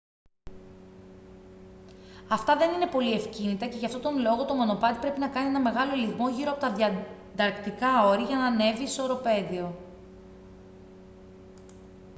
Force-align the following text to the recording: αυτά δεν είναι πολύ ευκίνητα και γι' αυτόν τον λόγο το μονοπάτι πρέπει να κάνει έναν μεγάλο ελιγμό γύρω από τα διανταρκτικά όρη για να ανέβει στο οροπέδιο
αυτά 2.29 2.55
δεν 2.57 2.73
είναι 2.73 2.87
πολύ 2.91 3.13
ευκίνητα 3.13 3.67
και 3.67 3.77
γι' 3.77 3.85
αυτόν 3.85 4.01
τον 4.01 4.19
λόγο 4.19 4.45
το 4.45 4.53
μονοπάτι 4.53 4.99
πρέπει 4.99 5.19
να 5.19 5.27
κάνει 5.27 5.47
έναν 5.47 5.61
μεγάλο 5.61 5.91
ελιγμό 5.93 6.29
γύρω 6.29 6.51
από 6.51 6.59
τα 6.59 6.73
διανταρκτικά 6.73 8.05
όρη 8.05 8.23
για 8.23 8.37
να 8.37 8.45
ανέβει 8.45 8.87
στο 8.87 9.03
οροπέδιο 9.03 9.75